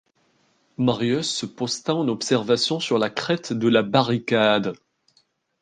[0.79, 4.73] Marius se posta en observation sur la crête de la barricade.